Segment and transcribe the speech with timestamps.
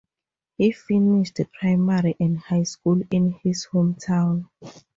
[0.57, 4.47] He finished primary and high school in his hometown.